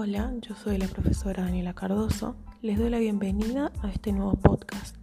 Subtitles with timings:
[0.00, 2.36] Hola, yo soy la profesora Daniela Cardoso.
[2.62, 4.94] Les doy la bienvenida a este nuevo podcast,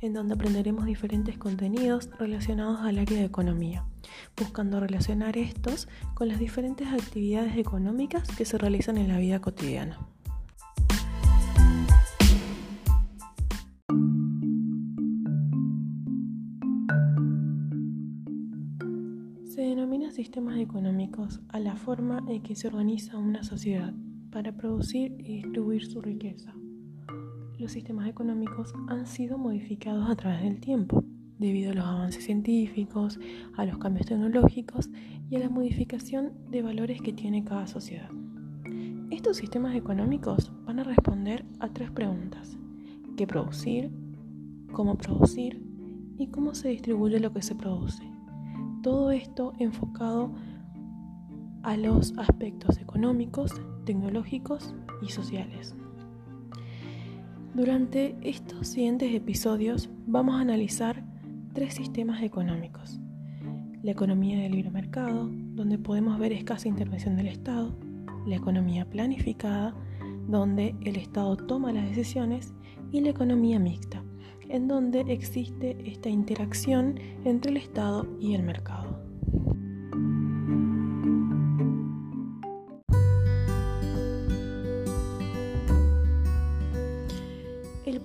[0.00, 3.84] en donde aprenderemos diferentes contenidos relacionados al área de economía,
[4.36, 10.00] buscando relacionar estos con las diferentes actividades económicas que se realizan en la vida cotidiana.
[19.44, 23.94] Se denomina sistemas económicos a la forma en que se organiza una sociedad
[24.32, 26.54] para producir y distribuir su riqueza.
[27.58, 31.04] Los sistemas económicos han sido modificados a través del tiempo,
[31.38, 33.20] debido a los avances científicos,
[33.56, 34.88] a los cambios tecnológicos
[35.28, 38.08] y a la modificación de valores que tiene cada sociedad.
[39.10, 42.56] Estos sistemas económicos van a responder a tres preguntas.
[43.16, 43.90] ¿Qué producir?
[44.72, 45.62] ¿Cómo producir?
[46.16, 48.02] ¿Y cómo se distribuye lo que se produce?
[48.82, 50.32] Todo esto enfocado
[51.62, 53.52] a los aspectos económicos,
[53.84, 55.74] tecnológicos y sociales.
[57.54, 61.04] Durante estos siguientes episodios vamos a analizar
[61.52, 62.98] tres sistemas económicos.
[63.82, 67.76] La economía del libre mercado, donde podemos ver escasa intervención del Estado.
[68.26, 69.74] La economía planificada,
[70.28, 72.54] donde el Estado toma las decisiones.
[72.90, 74.02] Y la economía mixta,
[74.48, 78.91] en donde existe esta interacción entre el Estado y el mercado.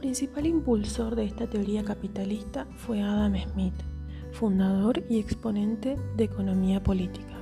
[0.08, 3.74] Principal impulsor de esta teoría capitalista fue Adam Smith,
[4.32, 7.38] fundador y exponente de economía política.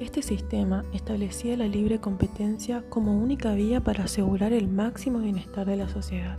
[0.00, 5.76] Este sistema establecía la libre competencia como única vía para asegurar el máximo bienestar de
[5.76, 6.38] la sociedad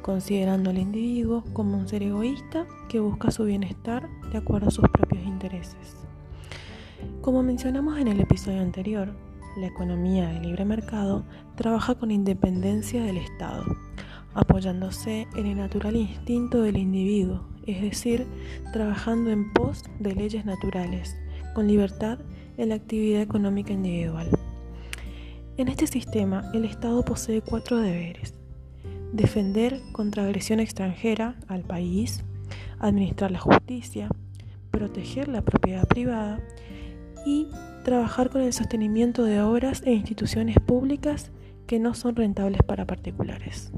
[0.00, 4.88] considerando al individuo como un ser egoísta que busca su bienestar de acuerdo a sus
[4.88, 5.94] propios intereses.
[7.20, 9.12] Como mencionamos en el episodio anterior,
[9.58, 13.64] la economía del libre mercado trabaja con independencia del Estado,
[14.38, 18.26] apoyándose en el natural instinto del individuo, es decir,
[18.72, 21.16] trabajando en pos de leyes naturales,
[21.54, 22.20] con libertad
[22.56, 24.28] en la actividad económica individual.
[25.56, 28.34] En este sistema, el Estado posee cuatro deberes
[29.12, 32.24] defender contra agresión extranjera al país,
[32.78, 34.08] administrar la justicia,
[34.70, 36.40] proteger la propiedad privada
[37.26, 37.48] y
[37.84, 41.32] trabajar con el sostenimiento de obras e instituciones públicas
[41.66, 43.72] que no son rentables para particulares.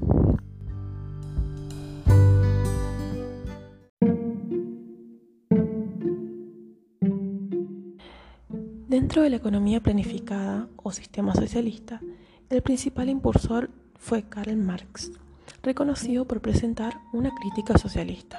[8.91, 12.01] Dentro de la economía planificada o sistema socialista,
[12.49, 15.13] el principal impulsor fue Karl Marx,
[15.63, 18.39] reconocido por presentar una crítica socialista.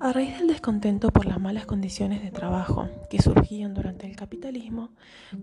[0.00, 4.88] A raíz del descontento por las malas condiciones de trabajo que surgían durante el capitalismo,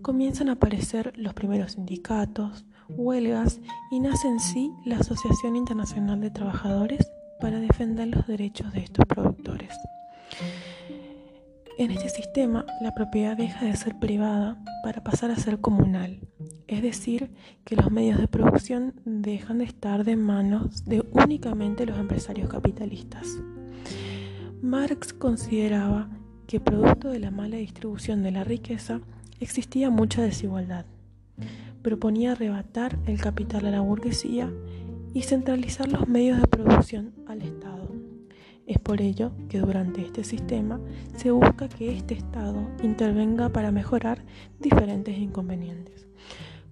[0.01, 3.59] comienzan a aparecer los primeros sindicatos, huelgas
[3.91, 9.05] y nace en sí la Asociación Internacional de Trabajadores para defender los derechos de estos
[9.05, 9.71] productores.
[11.79, 16.19] En este sistema, la propiedad deja de ser privada para pasar a ser comunal,
[16.67, 17.29] es decir,
[17.65, 23.27] que los medios de producción dejan de estar de manos de únicamente los empresarios capitalistas.
[24.59, 26.09] Marx consideraba
[26.47, 29.01] que producto de la mala distribución de la riqueza
[29.39, 30.85] existía mucha desigualdad.
[31.83, 34.51] Proponía arrebatar el capital a la burguesía
[35.13, 37.86] y centralizar los medios de producción al Estado.
[38.67, 40.79] Es por ello que durante este sistema
[41.15, 44.25] se busca que este Estado intervenga para mejorar
[44.59, 46.05] diferentes inconvenientes,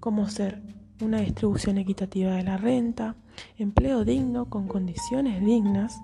[0.02, 0.62] como ser
[1.02, 3.16] una distribución equitativa de la renta,
[3.58, 5.98] empleo digno con condiciones dignas,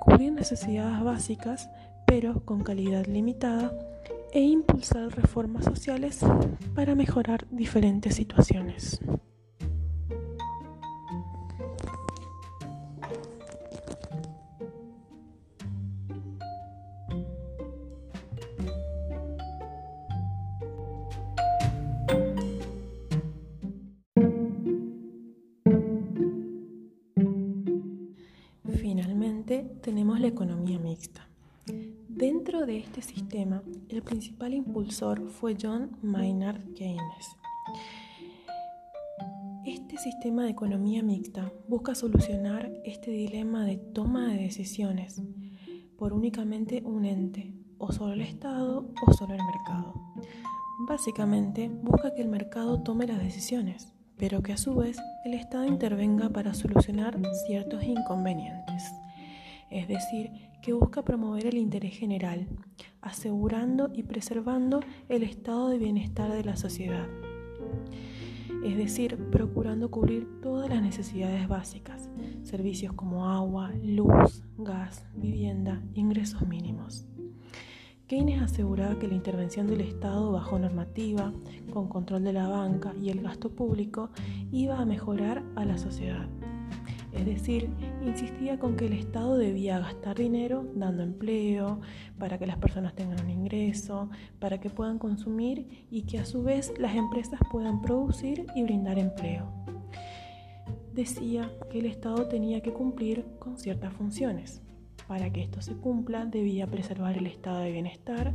[0.00, 1.70] cubrir necesidades básicas
[2.04, 3.70] pero con calidad limitada
[4.32, 6.20] e impulsar reformas sociales
[6.74, 9.00] para mejorar diferentes situaciones.
[29.88, 31.26] Tenemos la economía mixta.
[32.10, 37.26] Dentro de este sistema, el principal impulsor fue John Maynard Keynes.
[39.64, 45.22] Este sistema de economía mixta busca solucionar este dilema de toma de decisiones
[45.96, 49.94] por únicamente un ente, o solo el Estado o solo el mercado.
[50.86, 55.64] Básicamente, busca que el mercado tome las decisiones, pero que a su vez el Estado
[55.64, 58.92] intervenga para solucionar ciertos inconvenientes
[59.70, 60.30] es decir,
[60.62, 62.48] que busca promover el interés general,
[63.00, 67.06] asegurando y preservando el estado de bienestar de la sociedad.
[68.64, 72.10] es decir, procurando cubrir todas las necesidades básicas,
[72.42, 77.06] servicios como agua, luz, gas, vivienda, ingresos mínimos.
[78.08, 81.32] Keynes aseguraba que la intervención del Estado bajo normativa,
[81.70, 84.10] con control de la banca y el gasto público,
[84.50, 86.26] iba a mejorar a la sociedad.
[87.12, 87.70] Es decir,
[88.02, 91.80] insistía con que el Estado debía gastar dinero dando empleo,
[92.18, 96.42] para que las personas tengan un ingreso, para que puedan consumir y que a su
[96.42, 99.50] vez las empresas puedan producir y brindar empleo.
[100.92, 104.62] Decía que el Estado tenía que cumplir con ciertas funciones.
[105.06, 108.34] Para que esto se cumpla, debía preservar el estado de bienestar,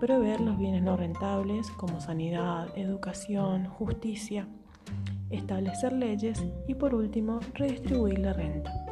[0.00, 4.48] proveer los bienes no rentables como sanidad, educación, justicia,
[5.30, 8.87] establecer leyes y por último redistribuir la renta.